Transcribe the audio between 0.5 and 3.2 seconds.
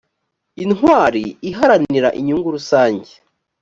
intwari iharanira inyungu rusange.